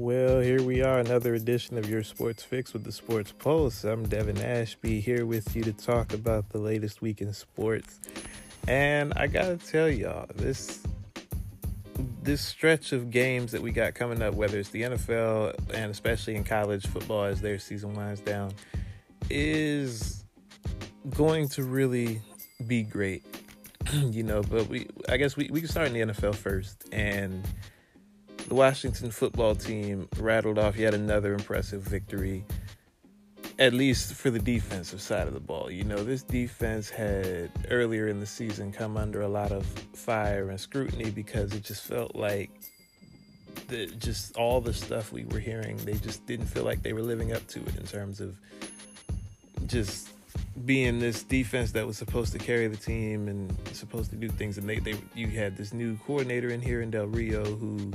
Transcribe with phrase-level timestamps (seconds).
[0.00, 3.84] Well, here we are, another edition of your Sports Fix with the Sports Pulse.
[3.84, 8.00] I'm Devin Ashby here with you to talk about the latest week in sports.
[8.66, 10.82] And I gotta tell y'all, this
[12.22, 16.34] this stretch of games that we got coming up, whether it's the NFL and especially
[16.34, 18.54] in college football as their season winds down,
[19.28, 20.24] is
[21.14, 22.22] going to really
[22.66, 23.22] be great.
[23.92, 26.88] you know, but we I guess we, we can start in the NFL first.
[26.90, 27.46] And
[28.50, 32.44] the Washington football team rattled off yet another impressive victory,
[33.60, 35.70] at least for the defensive side of the ball.
[35.70, 40.50] You know, this defense had earlier in the season come under a lot of fire
[40.50, 42.50] and scrutiny because it just felt like
[43.68, 47.02] the, just all the stuff we were hearing, they just didn't feel like they were
[47.02, 48.36] living up to it in terms of
[49.66, 50.08] just
[50.64, 54.58] being this defense that was supposed to carry the team and supposed to do things
[54.58, 57.92] and they, they you had this new coordinator in here in Del Rio who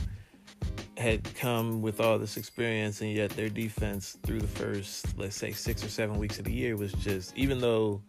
[0.97, 5.51] had come with all this experience and yet their defense through the first let's say
[5.51, 8.01] 6 or 7 weeks of the year was just even though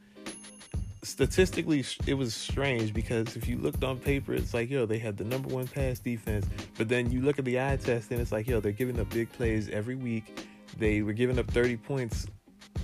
[1.03, 5.17] statistically it was strange because if you looked on paper it's like yo they had
[5.17, 6.47] the number 1 pass defense
[6.79, 9.09] but then you look at the eye test and it's like yo they're giving up
[9.11, 10.47] big plays every week
[10.79, 12.27] they were giving up 30 points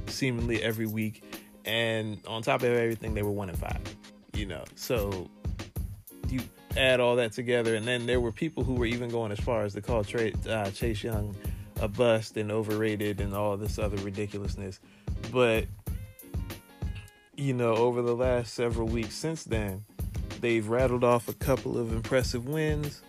[0.06, 1.23] seemingly every week
[1.64, 3.80] and on top of everything, they were one and five.
[4.34, 5.28] You know, so
[6.77, 9.65] add all that together, and then there were people who were even going as far
[9.65, 11.34] as to call uh, Chase Young
[11.81, 14.79] a bust and overrated and all this other ridiculousness.
[15.33, 15.67] But
[17.37, 19.84] you know, over the last several weeks since then,
[20.41, 23.03] they've rattled off a couple of impressive wins.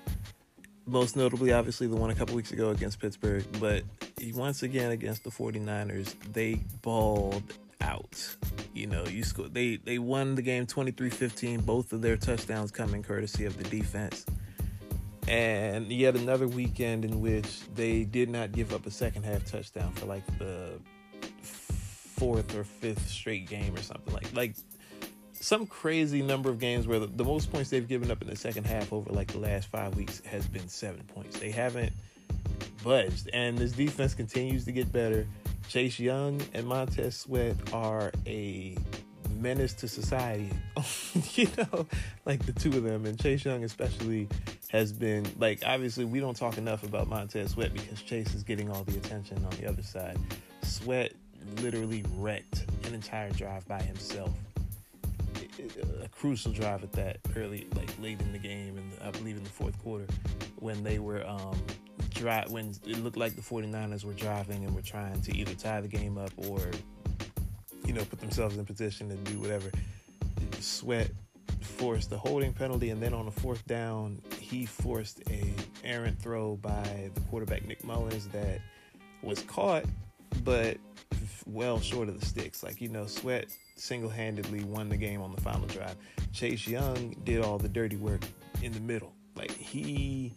[0.86, 3.46] Most notably, obviously, the one a couple weeks ago against Pittsburgh.
[3.60, 3.84] But
[4.34, 7.44] once again, against the 49ers, they balled
[7.84, 8.36] out.
[8.74, 13.04] You know, you sco- they they won the game 23-15, both of their touchdowns coming
[13.04, 14.26] courtesy of the defense.
[15.28, 19.94] And yet another weekend in which they did not give up a second half touchdown
[19.94, 20.80] for like the
[22.18, 24.56] fourth or fifth straight game or something like like
[25.44, 28.36] some crazy number of games where the, the most points they've given up in the
[28.36, 31.38] second half over like the last five weeks has been seven points.
[31.38, 31.92] They haven't
[32.82, 35.28] budged, and this defense continues to get better.
[35.68, 38.78] Chase Young and Montez Sweat are a
[39.40, 40.50] menace to society.
[41.34, 41.86] you know,
[42.26, 44.28] like the two of them, and Chase Young especially
[44.70, 48.70] has been like obviously we don't talk enough about Montez Sweat because Chase is getting
[48.70, 50.18] all the attention on the other side.
[50.64, 51.14] Sweat
[51.62, 54.32] literally wrecked an entire drive by himself.
[56.02, 59.44] A crucial drive at that early, like late in the game, and I believe in
[59.44, 60.08] the fourth quarter,
[60.60, 61.56] when they were um,
[62.24, 65.82] drive when it looked like the 49ers were driving and were trying to either tie
[65.82, 66.60] the game up or
[67.86, 69.70] you know put themselves in position to do whatever
[70.60, 71.10] sweat
[71.62, 75.54] forced the holding penalty and then on the fourth down he forced a
[75.84, 78.60] errant throw by the quarterback Nick Mullens that
[79.22, 79.84] was caught
[80.44, 80.78] but
[81.46, 82.64] well short of the sticks.
[82.64, 85.96] Like you know sweat single-handedly won the game on the final drive.
[86.32, 88.22] Chase young did all the dirty work
[88.62, 89.14] in the middle.
[89.36, 90.34] Like he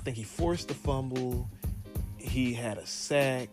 [0.00, 1.48] think he forced a fumble.
[2.16, 3.48] He had a sack.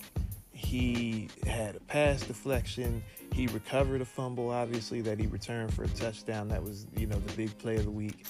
[0.52, 3.03] He had a pass deflection.
[3.34, 6.47] He recovered a fumble, obviously, that he returned for a touchdown.
[6.47, 8.25] That was, you know, the big play of the week.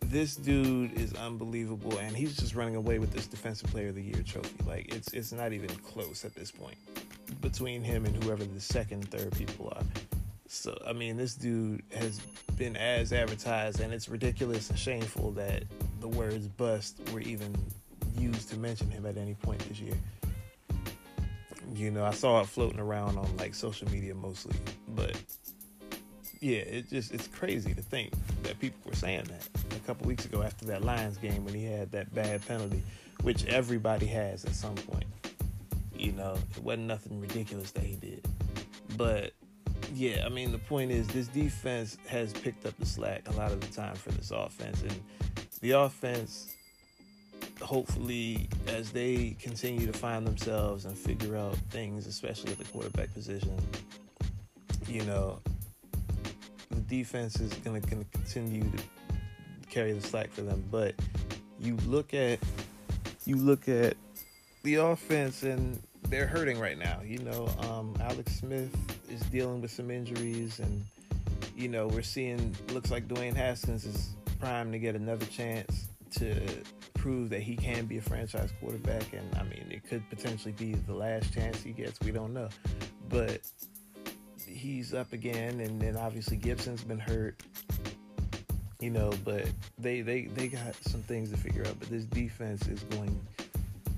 [0.00, 4.02] This dude is unbelievable, and he's just running away with this Defensive Player of the
[4.02, 4.50] Year trophy.
[4.66, 6.76] Like it's it's not even close at this point
[7.40, 9.84] between him and whoever the second, third people are.
[10.48, 12.18] So I mean, this dude has
[12.56, 15.62] been as advertised, and it's ridiculous and shameful that
[16.00, 17.54] the words bust were even
[18.18, 19.94] used to mention him at any point this year.
[21.74, 24.56] You know, I saw it floating around on like social media mostly,
[24.88, 25.16] but
[26.40, 28.12] yeah, it just it's crazy to think
[28.42, 31.64] that people were saying that a couple weeks ago after that Lions game when he
[31.64, 32.82] had that bad penalty,
[33.22, 35.04] which everybody has at some point.
[35.94, 38.26] You know, it wasn't nothing ridiculous that he did,
[38.96, 39.32] but
[39.94, 43.52] yeah, I mean the point is this defense has picked up the slack a lot
[43.52, 45.00] of the time for this offense, and
[45.60, 46.54] the offense,
[47.60, 53.12] hopefully, as they continue to find themselves and figure out things, especially at the quarterback
[53.12, 53.56] position,
[54.88, 55.38] you know,
[56.70, 60.64] the defense is going to continue to carry the slack for them.
[60.70, 60.94] But
[61.60, 62.38] you look at
[63.26, 63.96] you look at
[64.62, 67.00] the offense and they're hurting right now.
[67.04, 68.74] You know, um, Alex Smith
[69.10, 70.84] is dealing with some injuries, and
[71.56, 74.10] you know we're seeing looks like Dwayne Haskins is
[74.40, 76.40] primed to get another chance to
[76.94, 79.12] prove that he can be a franchise quarterback.
[79.12, 82.00] And I mean, it could potentially be the last chance he gets.
[82.00, 82.48] We don't know.
[83.08, 83.40] But
[84.44, 85.60] he's up again.
[85.60, 87.42] And then obviously Gibson's been hurt.
[88.80, 89.44] You know, but
[89.78, 91.78] they, they, they got some things to figure out.
[91.78, 93.20] But this defense is going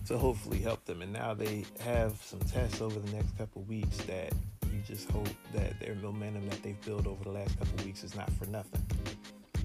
[0.07, 1.03] to hopefully help them.
[1.03, 4.33] And now they have some tests over the next couple weeks that
[4.73, 8.17] you just hope that their momentum that they've built over the last couple weeks is
[8.17, 8.83] not for nothing.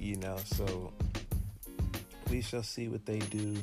[0.07, 0.93] You know, so
[2.31, 3.57] we shall see what they do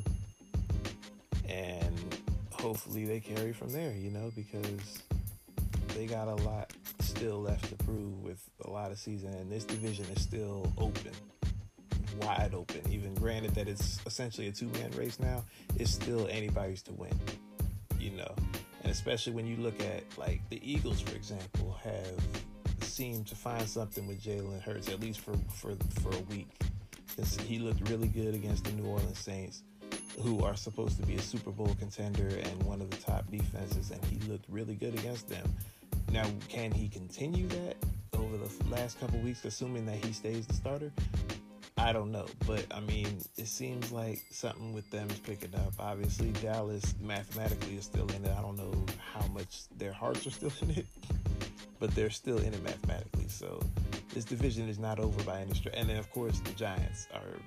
[1.49, 2.17] and
[2.51, 5.01] hopefully they carry from there, you know, because
[5.95, 9.63] they got a lot still left to prove with a lot of season and this
[9.63, 11.13] division is still open
[12.21, 12.81] wide open.
[12.91, 15.43] Even granted that it's essentially a two man race now,
[15.77, 17.19] it's still anybody's to win.
[17.99, 18.35] You know,
[18.83, 22.21] and especially when you look at like the Eagles, for example, have
[22.95, 26.47] seemed to find something with Jalen Hurts at least for for for a week.
[27.09, 29.63] Because He looked really good against the New Orleans Saints,
[30.21, 33.91] who are supposed to be a Super Bowl contender and one of the top defenses,
[33.91, 35.45] and he looked really good against them.
[36.11, 37.75] Now, can he continue that
[38.17, 40.91] over the last couple weeks, assuming that he stays the starter?
[41.77, 43.07] I don't know, but I mean,
[43.37, 45.73] it seems like something with them is picking up.
[45.79, 48.31] Obviously, Dallas mathematically is still in it.
[48.37, 48.73] I don't know
[49.13, 50.85] how much their hearts are still in it,
[51.79, 53.27] but they're still in it mathematically.
[53.27, 53.61] So
[54.13, 55.75] this division is not over by any stretch.
[55.77, 57.39] And then, of course, the Giants are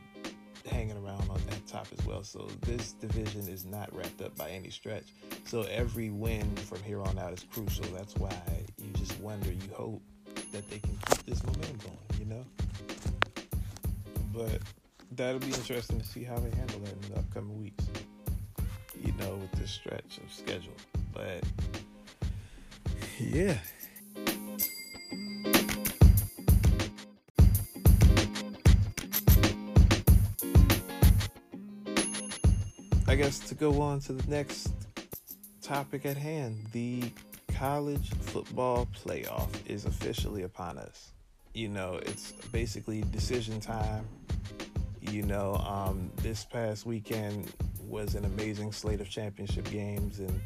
[0.70, 2.22] hanging around on that top as well.
[2.22, 5.04] So this division is not wrapped up by any stretch.
[5.44, 7.86] So every win from here on out is crucial.
[7.86, 8.34] That's why
[8.78, 10.02] you just wonder, you hope
[10.52, 12.44] that they can keep this momentum going, you know?
[14.38, 14.60] but
[15.12, 17.84] that'll be interesting to see how they handle that in the upcoming weeks.
[19.04, 20.74] You know, with this stretch of schedule.
[21.12, 21.44] But
[23.18, 23.58] yeah.
[33.18, 34.72] Guess to go on to the next
[35.60, 37.02] topic at hand, the
[37.54, 41.12] college football playoff is officially upon us.
[41.52, 44.06] You know, it's basically decision time
[45.12, 47.52] you know, um, this past weekend
[47.86, 50.40] was an amazing slate of championship games, and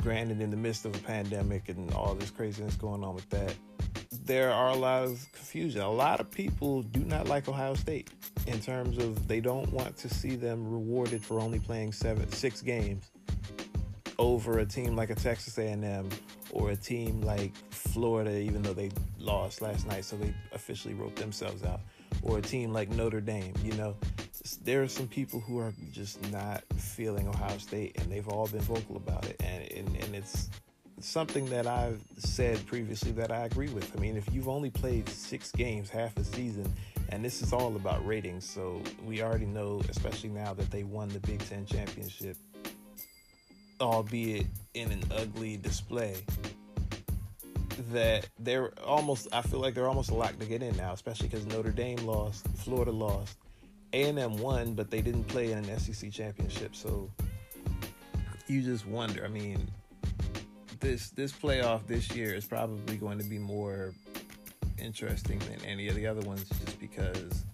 [0.00, 3.54] granted, in the midst of a pandemic and all this craziness going on with that,
[4.24, 5.82] there are a lot of confusion.
[5.82, 8.10] A lot of people do not like Ohio State
[8.46, 12.62] in terms of they don't want to see them rewarded for only playing seven, six
[12.62, 13.10] games
[14.18, 16.08] over a team like a Texas A&M
[16.52, 21.16] or a team like Florida, even though they lost last night, so they officially wrote
[21.16, 21.80] themselves out
[22.22, 23.52] or a team like Notre Dame.
[23.62, 23.96] You know,
[24.62, 28.60] there are some people who are just not feeling Ohio State, and they've all been
[28.60, 30.50] vocal about it, and and, and it's
[31.04, 33.94] something that I've said previously that I agree with.
[33.96, 36.72] I mean, if you've only played six games, half a season,
[37.10, 41.08] and this is all about ratings, so we already know, especially now that they won
[41.08, 42.36] the Big Ten championship,
[43.80, 46.16] albeit in an ugly display
[47.90, 51.44] that they're almost I feel like they're almost locked to get in now, especially because
[51.46, 53.36] Notre Dame lost, Florida lost,
[53.92, 56.74] A and M won, but they didn't play in an SEC championship.
[56.74, 57.10] So
[58.46, 59.24] you just wonder.
[59.24, 59.68] I mean,
[60.80, 63.92] this this playoff this year is probably going to be more
[64.78, 67.44] interesting than any of the other ones, just because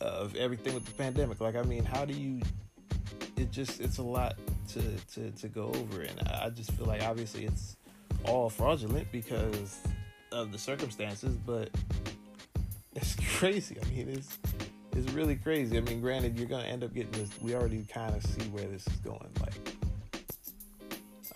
[0.00, 1.40] of everything with the pandemic.
[1.40, 2.40] Like, I mean, how do you?
[3.36, 4.36] It just it's a lot
[4.68, 4.82] to
[5.14, 7.76] to to go over, and I just feel like obviously it's
[8.24, 9.80] all fraudulent because
[10.30, 11.70] of the circumstances, but
[12.94, 13.76] it's crazy.
[13.80, 14.38] I mean, it's
[14.94, 15.78] it's really crazy.
[15.78, 17.30] I mean, granted, you're gonna end up getting this.
[17.40, 19.30] We already kind of see where this is going.
[19.40, 19.71] Like,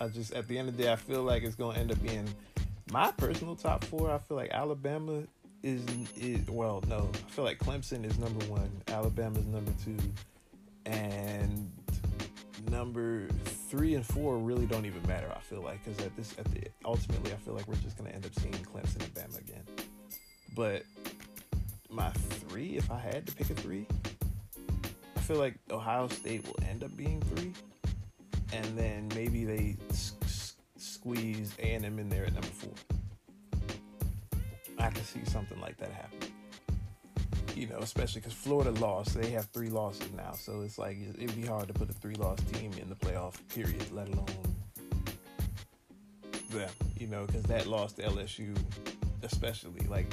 [0.00, 2.02] I just at the end of the day, I feel like it's gonna end up
[2.02, 2.28] being
[2.90, 4.10] my personal top four.
[4.10, 5.22] I feel like Alabama
[5.62, 5.82] is
[6.16, 9.96] is well, no, I feel like Clemson is number one, Alabama is number two,
[10.84, 11.70] and
[12.70, 13.28] number
[13.68, 15.30] three and four really don't even matter.
[15.34, 18.10] I feel like because at this, at the ultimately, I feel like we're just gonna
[18.10, 19.62] end up seeing Clemson and Bama again.
[20.54, 20.84] But
[21.90, 23.86] my three, if I had to pick a three,
[25.16, 27.52] I feel like Ohio State will end up being three,
[28.52, 32.74] and then maybe they s- squeeze A and M in there at number four.
[34.78, 36.28] I can see something like that happen
[37.56, 39.14] you know, especially because Florida lost.
[39.14, 42.38] They have three losses now, so it's like it'd be hard to put a three-loss
[42.52, 44.26] team in the playoff period, let alone
[46.50, 46.68] them.
[46.98, 48.56] You know, because that lost LSU,
[49.22, 50.06] especially, like,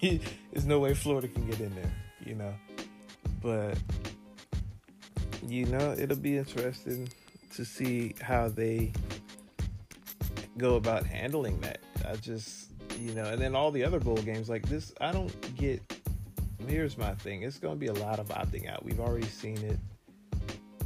[0.00, 1.92] there's no way Florida can get in there.
[2.24, 2.54] You know,
[3.42, 3.78] but
[5.46, 7.08] you know, it'll be interesting
[7.56, 8.92] to see how they
[10.58, 11.80] go about handling that.
[12.08, 15.56] I just, you know, and then all the other bowl games like this, I don't
[15.56, 15.82] get
[16.66, 19.58] here's my thing it's going to be a lot of opting out we've already seen
[19.58, 19.78] it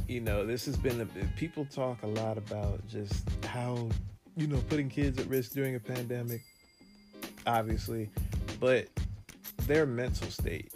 [0.09, 1.07] you know this has been
[1.37, 3.87] people talk a lot about just how
[4.35, 6.41] you know putting kids at risk during a pandemic
[7.47, 8.09] obviously
[8.59, 8.89] but
[9.67, 10.73] their mental state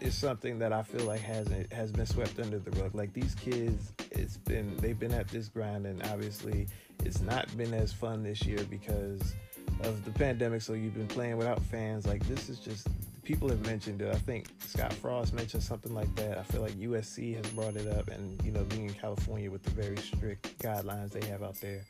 [0.00, 2.94] is something that I feel like hasn't has been swept under the rug.
[2.94, 6.68] Like these kids, it's been they've been at this grind, and obviously
[7.04, 9.34] it's not been as fun this year because
[9.82, 10.62] of the pandemic.
[10.62, 12.06] So you've been playing without fans.
[12.06, 12.86] Like this is just
[13.24, 14.14] people have mentioned it.
[14.14, 16.38] I think Scott Frost mentioned something like that.
[16.38, 19.62] I feel like USC has brought it up, and you know, being in California with
[19.62, 21.82] the very strict guidelines they have out there,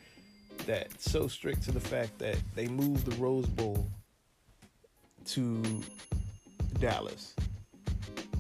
[0.67, 3.87] that so strict to the fact that they moved the Rose Bowl
[5.27, 5.63] to
[6.79, 7.35] Dallas.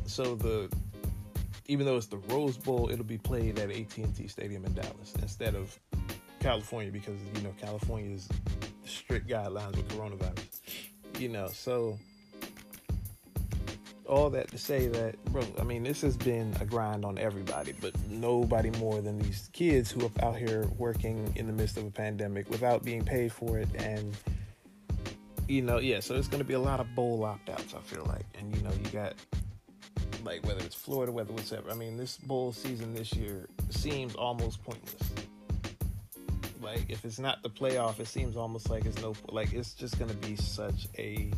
[0.07, 0.69] So the
[1.71, 5.55] even though it's the Rose Bowl, it'll be played at AT&T Stadium in Dallas instead
[5.55, 5.79] of
[6.41, 8.29] California because you know California's
[8.85, 10.61] strict guidelines with coronavirus.
[11.21, 11.97] You know, so
[14.09, 17.73] all that to say that, bro, I mean, this has been a grind on everybody,
[17.81, 21.87] but nobody more than these kids who are out here working in the midst of
[21.87, 23.69] a pandemic without being paid for it.
[23.77, 24.17] And,
[25.47, 27.81] you know, yeah, so it's going to be a lot of bowl opt outs, I
[27.83, 28.27] feel like.
[28.37, 29.15] And, you know, you got,
[30.25, 31.71] like, whether it's Florida, whether whatever.
[31.71, 35.11] I mean, this bowl season this year seems almost pointless.
[36.63, 39.99] Like, if it's not the playoff, it seems almost like it's no, like, it's just
[39.99, 41.31] going to be such a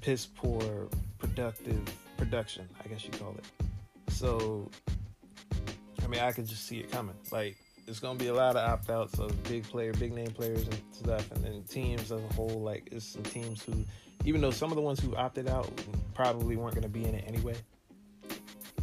[0.00, 1.82] piss poor productive
[2.16, 4.12] production, I guess you call it.
[4.12, 4.70] So,
[6.02, 7.16] I mean, I could just see it coming.
[7.32, 10.62] Like, it's gonna be a lot of opt outs of big player, big name players
[10.62, 12.60] and stuff, and then teams as a whole.
[12.60, 13.84] Like, it's some teams who,
[14.24, 15.70] even though some of the ones who opted out
[16.14, 17.54] probably weren't gonna be in it anyway.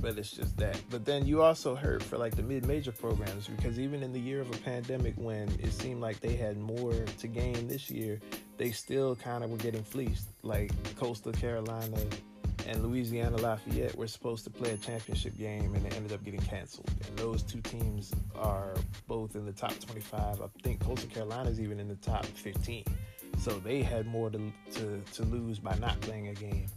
[0.03, 0.77] But it's just that.
[0.89, 4.41] But then you also heard for like the mid-major programs because even in the year
[4.41, 8.19] of a pandemic, when it seemed like they had more to gain this year,
[8.57, 10.27] they still kind of were getting fleeced.
[10.41, 11.97] Like Coastal Carolina
[12.67, 16.41] and Louisiana Lafayette were supposed to play a championship game and it ended up getting
[16.41, 16.91] canceled.
[17.07, 18.73] And those two teams are
[19.07, 20.41] both in the top 25.
[20.41, 22.83] I think Coastal Carolina is even in the top 15.
[23.39, 26.67] So they had more to, to, to lose by not playing a game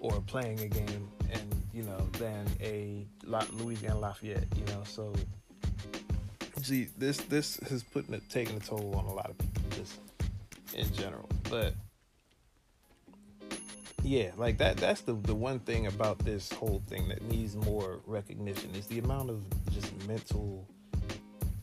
[0.00, 3.06] or playing a game and you know than a
[3.52, 5.12] Louisiana Lafayette you know so
[6.62, 9.98] see this this has put taken a toll on a lot of people just
[10.74, 11.74] in general but
[14.04, 18.00] yeah, like that that's the the one thing about this whole thing that needs more
[18.06, 20.68] recognition is the amount of just mental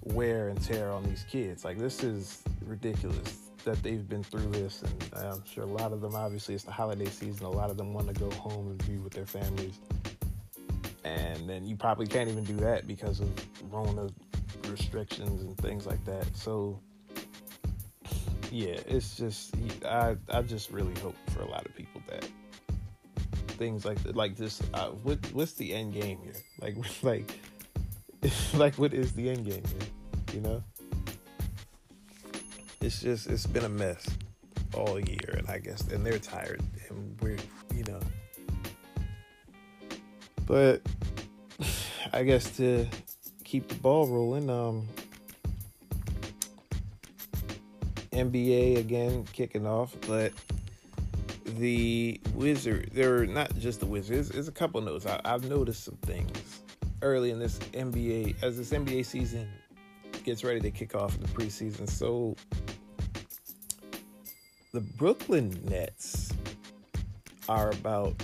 [0.06, 1.64] wear and tear on these kids.
[1.64, 6.02] Like this is ridiculous that they've been through this and I'm sure a lot of
[6.02, 8.88] them obviously it's the holiday season, a lot of them want to go home and
[8.88, 9.80] be with their families.
[11.04, 13.30] And then you probably can't even do that because of
[13.72, 14.10] Rona
[14.68, 16.26] restrictions and things like that.
[16.36, 16.80] So
[18.52, 19.56] yeah, it's just
[19.86, 22.28] I I just really hope for a lot of people that
[23.62, 24.62] things like like this.
[24.74, 26.36] Uh, what what's the end game here?
[26.60, 27.40] Like like
[28.54, 30.36] like what is the end game here?
[30.36, 30.64] You know,
[32.82, 34.06] it's just it's been a mess
[34.74, 37.38] all year, and I guess and they're tired, and we're
[37.74, 38.00] you know,
[40.52, 40.82] but
[42.14, 42.86] I guess to
[43.46, 44.86] keep the ball rolling, um,
[48.12, 50.34] NBA again kicking off, but
[51.46, 54.32] the Wizard, they're not just the Wizards.
[54.32, 55.06] It's a couple notes.
[55.06, 56.60] I, I've noticed some things
[57.02, 59.48] early in this NBA as this NBA season
[60.26, 61.90] gets ready to kick off in the preseason.
[61.90, 62.36] So
[64.74, 66.34] the Brooklyn Nets
[67.48, 68.22] are about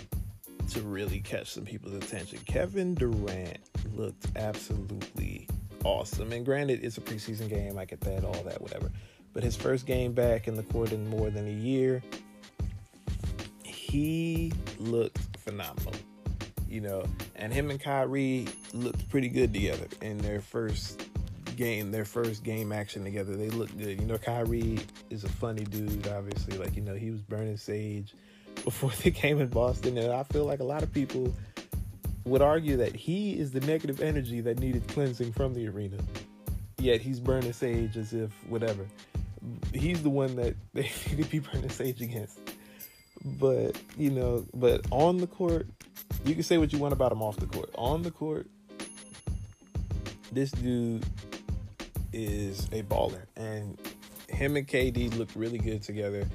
[0.70, 2.40] to really catch some people's attention.
[2.46, 3.60] Kevin Durant
[3.96, 5.48] looked absolutely
[5.84, 6.32] awesome.
[6.32, 7.78] And granted, it's a preseason game.
[7.78, 8.92] I get that, all that, whatever
[9.38, 12.02] but his first game back in the court in more than a year,
[13.64, 15.94] he looked phenomenal.
[16.68, 17.06] You know,
[17.36, 21.04] and him and Kyrie looked pretty good together in their first
[21.56, 23.36] game, their first game action together.
[23.36, 24.02] They looked good.
[24.02, 24.80] You know, Kyrie
[25.12, 26.58] is a funny dude, obviously.
[26.58, 28.16] Like, you know, he was burning sage
[28.68, 29.98] before they came in Boston.
[29.98, 31.34] And I feel like a lot of people
[32.26, 35.96] would argue that he is the negative energy that needed cleansing from the arena.
[36.78, 38.86] Yet he's burning sage as if whatever
[39.74, 42.40] he's the one that they need to be burning sage against.
[43.24, 45.68] But you know, but on the court,
[46.26, 47.70] you can say what you want about him off the court.
[47.76, 48.48] On the court,
[50.32, 51.06] this dude
[52.14, 53.78] is a baller, and
[54.30, 56.28] him and KD look really good together.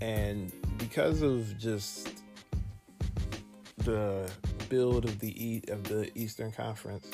[0.00, 0.52] And
[0.92, 2.22] because of just
[3.78, 4.30] the
[4.68, 7.10] build of the e- of the Eastern Conference,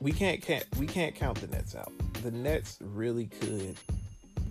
[0.00, 1.92] we can't, can't we can't count the Nets out
[2.22, 3.76] the Nets really could,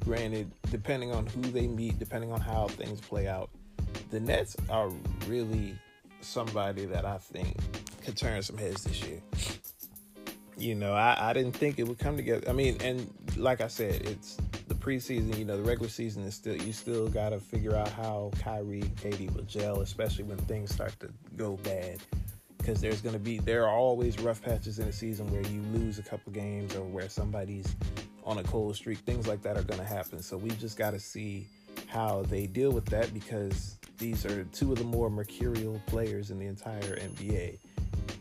[0.04, 3.50] granted, depending on who they meet, depending on how things play out,
[4.12, 4.92] the Nets are
[5.28, 5.76] really
[6.22, 7.58] somebody that I think
[8.04, 9.22] could turn some heads this year.
[10.56, 12.48] You know, I, I didn't think it would come together.
[12.48, 14.38] I mean, and like I said, it's
[14.86, 18.30] preseason, you know, the regular season is still, you still got to figure out how
[18.40, 22.00] Kyrie KD will gel, especially when things start to go bad
[22.66, 26.00] because there's to be there are always rough patches in a season where you lose
[26.00, 27.76] a couple games or where somebody's
[28.24, 28.98] on a cold streak.
[29.00, 30.22] Things like that are to happen.
[30.22, 31.48] So we just got to see
[31.86, 36.40] how they deal with that because these are two of the more mercurial players in
[36.40, 37.60] the entire NBA.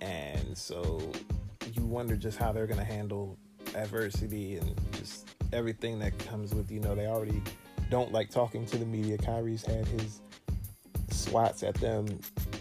[0.03, 1.01] And so
[1.73, 3.39] you wonder just how they're to handle
[3.75, 7.41] adversity and just everything that comes with, you know, they already
[7.91, 9.17] don't like talking to the media.
[9.17, 10.21] Kyrie's had his
[11.11, 12.07] swats at them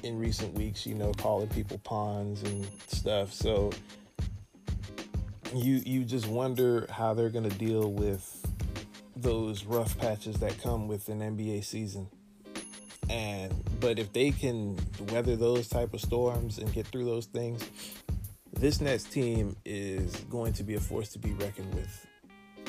[0.04, 3.34] in recent weeks, you know, calling people pawns and stuff.
[3.34, 3.72] So
[5.54, 8.40] you you just wonder how they're going to deal with
[9.16, 12.08] those rough patches that come with an NBA season.
[13.10, 14.78] And but if they can
[15.12, 17.70] weather those type of storms and get through those things,
[18.54, 22.08] this Nets team is going to be a force to be reckoned with.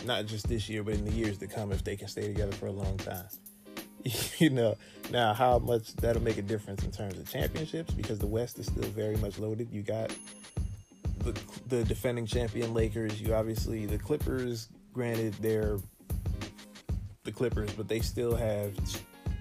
[0.05, 2.53] Not just this year, but in the years to come if they can stay together
[2.53, 3.25] for a long time.
[4.39, 4.77] you know,
[5.11, 8.67] now how much that'll make a difference in terms of championships because the West is
[8.67, 9.71] still very much loaded.
[9.71, 10.15] You got
[11.21, 13.21] the the defending champion Lakers.
[13.21, 14.69] You obviously the Clippers.
[14.93, 15.79] Granted, they're
[17.25, 18.73] the Clippers, but they still have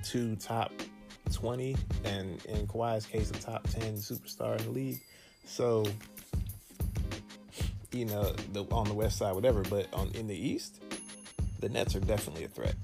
[0.04, 0.72] two top
[1.32, 5.02] twenty, and in Kawhi's case, a top ten superstar in the league.
[5.46, 5.86] So,
[7.94, 9.64] you know, the, on the West side, whatever.
[9.64, 10.82] But on in the East,
[11.60, 12.76] the Nets are definitely a threat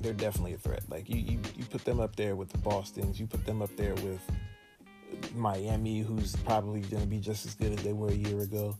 [0.00, 0.82] they're definitely a threat.
[0.88, 3.18] Like you, you, you put them up there with the Boston's.
[3.18, 4.20] You put them up there with
[5.34, 8.76] Miami, who's probably going to be just as good as they were a year ago.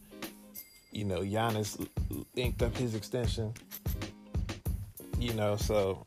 [0.93, 1.87] You know, Giannis
[2.37, 3.53] inked up his extension.
[5.19, 6.07] You know, so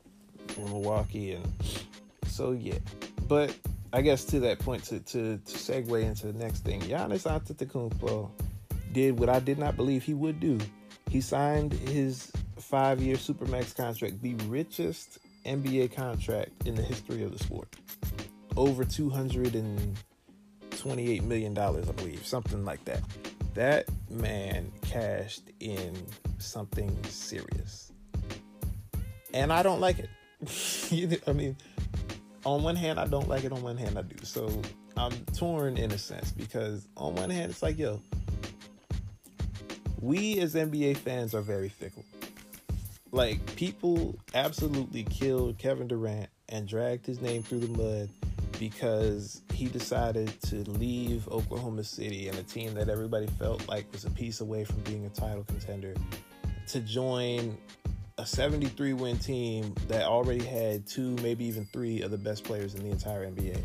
[0.56, 1.46] in Milwaukee, and
[2.26, 2.78] so yeah.
[3.28, 3.54] But
[3.92, 8.30] I guess to that point, to to, to segue into the next thing, Giannis Antetokounmpo
[8.92, 10.58] did what I did not believe he would do.
[11.10, 17.36] He signed his five year Supermax contract, the richest NBA contract in the history of
[17.36, 17.76] the sport.
[18.56, 23.00] Over $228 million, I believe, something like that.
[23.54, 25.94] That man cashed in
[26.38, 27.92] something serious.
[29.34, 30.08] And I don't like it.
[31.26, 31.56] I mean,
[32.44, 34.16] on one hand, I don't like it, on one hand, I do.
[34.24, 34.62] So
[34.96, 38.00] I'm torn in a sense because, on one hand, it's like, yo,
[40.02, 42.04] we as NBA fans are very fickle.
[43.12, 48.08] Like people absolutely killed Kevin Durant and dragged his name through the mud
[48.58, 54.04] because he decided to leave Oklahoma City and a team that everybody felt like was
[54.04, 55.94] a piece away from being a title contender
[56.68, 57.56] to join
[58.18, 62.74] a 73 win team that already had two, maybe even three of the best players
[62.74, 63.60] in the entire NBA.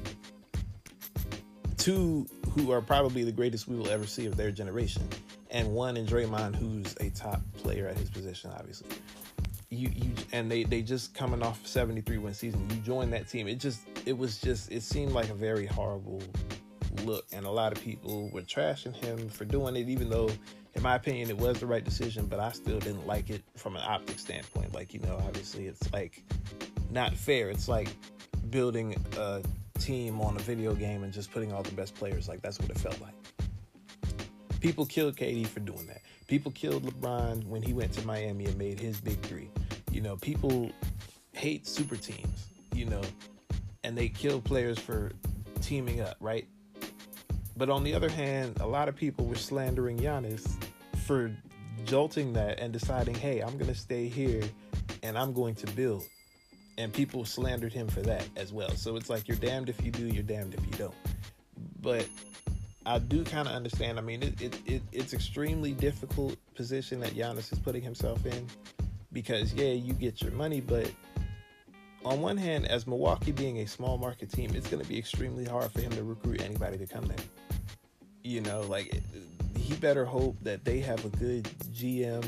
[1.78, 5.08] Two who are probably the greatest we will ever see of their generation,
[5.52, 8.90] and one in Draymond, who's a top player at his position, obviously
[9.70, 12.70] you you and they they just coming off 73 win season.
[12.70, 13.48] You joined that team.
[13.48, 16.22] It just it was just it seemed like a very horrible
[17.04, 20.30] look, and a lot of people were trashing him for doing it, even though.
[20.76, 23.76] In my opinion, it was the right decision, but I still didn't like it from
[23.76, 24.76] an optic standpoint.
[24.76, 26.22] Like, you know, obviously it's like
[26.92, 27.50] not fair.
[27.50, 27.90] It's like
[28.52, 29.42] building a
[29.80, 32.28] team on a video game and just putting all the best players.
[32.28, 33.16] Like, that's what it felt like.
[34.60, 36.02] People killed KD for doing that.
[36.28, 39.50] People killed LeBron when he went to Miami and made his big three.
[39.92, 40.72] You know, people
[41.34, 43.02] hate super teams, you know,
[43.84, 45.12] and they kill players for
[45.62, 46.48] teaming up, right?
[47.56, 50.48] But on the other hand, a lot of people were slandering Giannis
[51.06, 51.32] for
[51.86, 54.44] jolting that and deciding, hey, I'm going to stay here
[55.04, 56.06] and I'm going to build.
[56.78, 58.70] And people slandered him for that as well.
[58.72, 60.94] So it's like you're damned if you do, you're damned if you don't.
[61.82, 62.08] But
[62.88, 64.00] I do kind of understand.
[64.00, 68.48] I mean, it, it, it, it's extremely difficult position that Giannis is putting himself in
[69.12, 70.90] because yeah, you get your money, but
[72.06, 75.44] on one hand, as Milwaukee being a small market team, it's going to be extremely
[75.44, 77.18] hard for him to recruit anybody to come there.
[78.24, 79.02] You know, like
[79.58, 82.26] he better hope that they have a good GM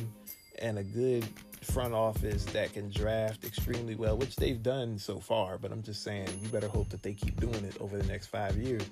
[0.62, 1.26] and a good
[1.62, 5.58] front office that can draft extremely well, which they've done so far.
[5.58, 8.28] But I'm just saying, you better hope that they keep doing it over the next
[8.28, 8.84] five years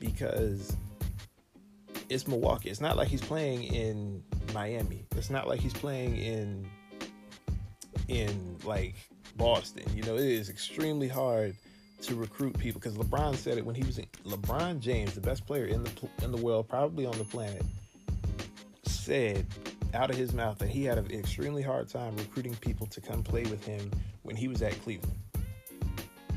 [0.00, 0.76] because
[2.12, 2.68] it's Milwaukee.
[2.68, 4.22] It's not like he's playing in
[4.52, 5.06] Miami.
[5.16, 6.66] It's not like he's playing in
[8.08, 8.94] in like
[9.36, 9.84] Boston.
[9.94, 11.56] You know, it is extremely hard
[12.02, 15.46] to recruit people because LeBron said it when he was in LeBron James, the best
[15.46, 15.90] player in the
[16.22, 17.64] in the world, probably on the planet,
[18.84, 19.46] said
[19.94, 23.22] out of his mouth that he had an extremely hard time recruiting people to come
[23.22, 23.90] play with him
[24.22, 25.18] when he was at Cleveland.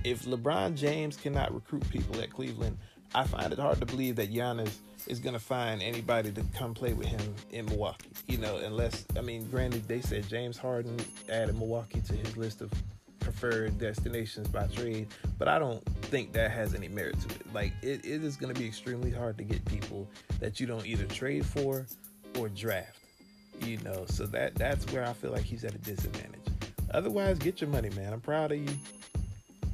[0.03, 2.77] If LeBron James cannot recruit people at Cleveland,
[3.15, 4.75] I find it hard to believe that Giannis
[5.07, 8.09] is going to find anybody to come play with him in Milwaukee.
[8.27, 10.97] You know, unless I mean, granted, they said James Harden
[11.29, 12.73] added Milwaukee to his list of
[13.21, 15.07] preferred destinations by trade,
[15.39, 17.53] but I don't think that has any merit to it.
[17.53, 20.09] Like it, it is going to be extremely hard to get people
[20.41, 21.85] that you don't either trade for
[22.37, 22.99] or draft.
[23.61, 26.41] You know, so that that's where I feel like he's at a disadvantage.
[26.91, 28.11] Otherwise, get your money, man.
[28.11, 28.75] I'm proud of you.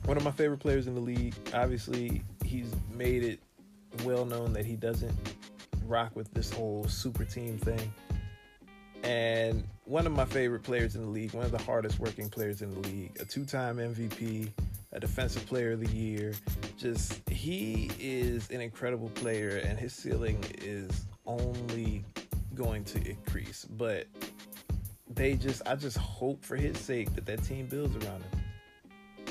[0.06, 1.34] One of my favorite players in the league.
[1.54, 3.40] Obviously, he's made it
[4.04, 5.16] well known that he doesn't
[5.88, 7.92] rock with this whole super team thing.
[9.04, 12.62] And one of my favorite players in the league, one of the hardest working players
[12.62, 14.50] in the league, a two time MVP,
[14.92, 16.34] a defensive player of the year.
[16.78, 22.04] Just, he is an incredible player, and his ceiling is only
[22.54, 23.66] going to increase.
[23.66, 24.08] But
[25.10, 28.42] they just, I just hope for his sake that that team builds around him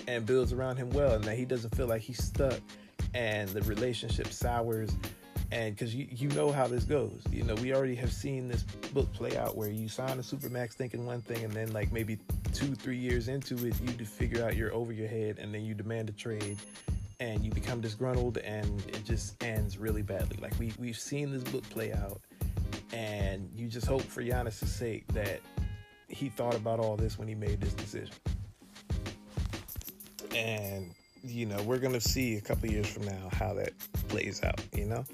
[0.09, 2.61] and builds around him well, and that he doesn't feel like he's stuck
[3.14, 4.90] and the relationship sours
[5.53, 7.23] and because you, you know how this goes.
[7.31, 10.75] You know we already have seen this book play out where you sign a supermax
[10.75, 12.18] thinking one thing and then like maybe
[12.53, 15.75] two three years into it you figure out you're over your head and then you
[15.75, 16.59] demand a trade
[17.20, 20.38] and you become disgruntled and it just ends really badly.
[20.40, 22.20] Like we, we've seen this book play out
[22.92, 25.40] and you just hope for Giannis' sake that
[26.09, 28.14] he thought about all this when he made this decision.
[30.35, 33.72] And you know we're gonna see a couple years from now how that
[34.09, 35.04] plays out you know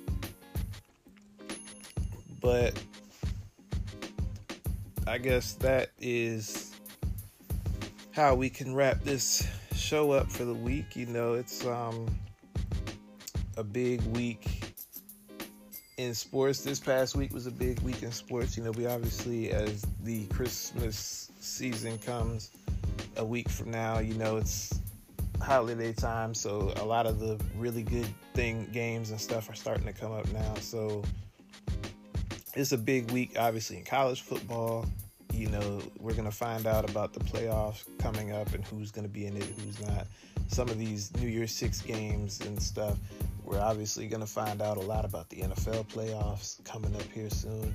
[2.40, 2.80] but
[5.08, 6.72] I guess that is
[8.10, 10.96] how we can wrap this show up for the week.
[10.96, 12.06] You know, it's um
[13.56, 14.74] a big week
[15.96, 16.64] in sports.
[16.64, 18.56] This past week was a big week in sports.
[18.56, 22.50] You know, we obviously as the Christmas season comes
[23.16, 24.75] a week from now, you know, it's
[25.40, 29.86] holiday time, so a lot of the really good thing games and stuff are starting
[29.86, 30.54] to come up now.
[30.60, 31.02] So
[32.54, 34.86] it's a big week, obviously, in college football.
[35.32, 39.26] You know, we're to find out about the playoffs coming up and who's to be
[39.26, 40.06] in it, who's not.
[40.48, 42.98] Some of these New Year's Six games and stuff.
[43.44, 47.74] We're obviously to find out a lot about the NFL playoffs coming up here soon.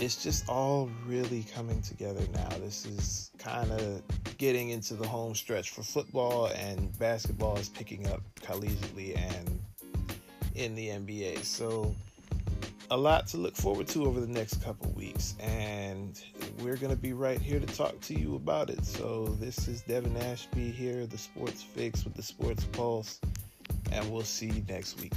[0.00, 2.48] It's just all really coming together now.
[2.60, 4.00] This is kind of
[4.38, 9.60] getting into the home stretch for football, and basketball is picking up collegiately and
[10.54, 11.42] in the NBA.
[11.42, 11.96] So,
[12.92, 16.22] a lot to look forward to over the next couple weeks, and
[16.60, 18.84] we're going to be right here to talk to you about it.
[18.84, 23.20] So, this is Devin Ashby here, the Sports Fix with the Sports Pulse,
[23.90, 25.12] and we'll see you next week.